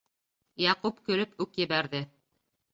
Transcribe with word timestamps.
-Яҡуп 0.63 1.03
көлөп 1.11 1.45
үк 1.47 1.63
ебәрҙе. 1.65 2.05